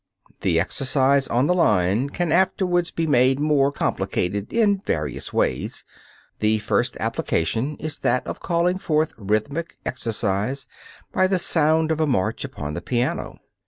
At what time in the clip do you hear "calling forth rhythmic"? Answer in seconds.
8.39-9.77